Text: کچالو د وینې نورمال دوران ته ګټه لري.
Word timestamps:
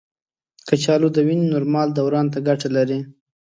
کچالو 0.67 1.07
د 1.13 1.17
وینې 1.27 1.45
نورمال 1.53 1.87
دوران 1.97 2.25
ته 2.33 2.39
ګټه 2.47 2.67
لري. 2.77 2.99